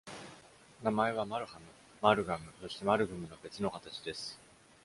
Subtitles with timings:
[0.81, 1.59] 名前は Malham、
[2.01, 4.39] Malgham、そして Malghum の別の形です。